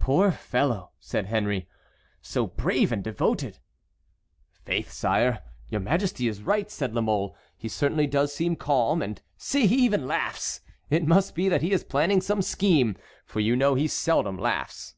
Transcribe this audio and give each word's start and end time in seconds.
"Poor 0.00 0.32
fellow," 0.32 0.90
said 0.98 1.26
Henry, 1.26 1.68
"so 2.20 2.48
brave 2.48 2.90
and 2.90 3.04
devoted!" 3.04 3.60
"Faith, 4.64 4.90
sire," 4.90 5.30
said 5.30 5.36
La 5.36 5.38
Mole, 5.38 5.54
"your 5.68 5.80
majesty 5.80 6.26
is 6.26 6.42
right. 6.42 6.82
He 7.56 7.68
certainly 7.68 8.08
does 8.08 8.34
seem 8.34 8.56
calm; 8.56 9.00
and 9.02 9.22
see, 9.36 9.68
he 9.68 9.76
even 9.76 10.08
laughs! 10.08 10.62
It 10.90 11.06
must 11.06 11.36
be 11.36 11.48
that 11.48 11.62
he 11.62 11.70
is 11.70 11.84
planning 11.84 12.20
some 12.20 12.42
scheme, 12.42 12.96
for 13.24 13.38
you 13.38 13.54
know 13.54 13.76
he 13.76 13.86
seldom 13.86 14.36
laughs." 14.36 14.96